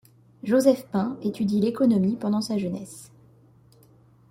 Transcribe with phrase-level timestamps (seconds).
[0.41, 3.11] Joseph Punt étudie l'économie pendant sa jeunesse.